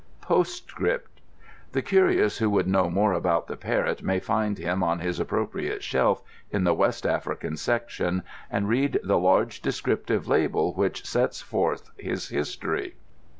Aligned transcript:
Postscript.—The 0.21 1.81
curious 1.83 2.39
who 2.39 2.49
would 2.49 2.65
know 2.65 2.89
more 2.89 3.13
about 3.13 3.45
the 3.45 3.55
parrot 3.55 4.01
may 4.01 4.19
find 4.19 4.57
him 4.57 4.81
on 4.81 4.97
his 4.97 5.19
appropriate 5.19 5.83
shelf 5.83 6.23
in 6.49 6.63
the 6.63 6.73
West 6.73 7.05
African 7.05 7.55
Section, 7.55 8.23
and 8.49 8.67
read 8.67 8.99
the 9.03 9.19
large 9.19 9.61
descriptive 9.61 10.27
label 10.27 10.73
which 10.73 11.05
sets 11.05 11.43
forth 11.43 11.91
his 11.99 12.29
history. 12.29 12.95